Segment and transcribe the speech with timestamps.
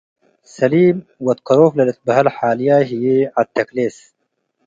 [0.55, 3.05] ሰሊም ወድ ከሮፍ ለልትበሀል ሓልያይ ህዬ
[3.37, 3.95] ዐድ ተክሌስ